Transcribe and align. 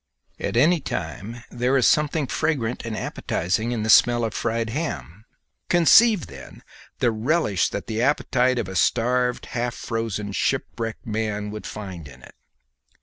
At 0.39 0.57
any 0.57 0.79
time 0.79 1.43
there 1.51 1.77
is 1.77 1.85
something 1.85 2.25
fragrant 2.25 2.83
and 2.85 2.97
appetizing 2.97 3.71
in 3.71 3.83
the 3.83 3.89
smell 3.91 4.23
of 4.25 4.33
fried 4.33 4.71
ham; 4.71 5.25
conceive 5.69 6.25
then 6.25 6.63
the 6.97 7.11
relish 7.11 7.69
that 7.69 7.85
the 7.85 8.01
appetite 8.01 8.57
of 8.57 8.67
a 8.67 8.75
starved, 8.75 9.45
half 9.53 9.75
frozen, 9.75 10.31
shipwrecked 10.31 11.05
man 11.05 11.51
would 11.51 11.67
find 11.67 12.07
in 12.07 12.23
it! 12.23 12.33